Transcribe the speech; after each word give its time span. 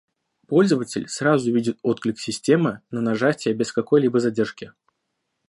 Пользователь 0.47 1.07
сразу 1.07 1.53
видит 1.53 1.77
отклик 1.83 2.19
системы 2.19 2.81
на 2.89 3.01
нажатие 3.01 3.53
без 3.53 3.71
какой-либо 3.71 4.19
задержки 4.19 4.73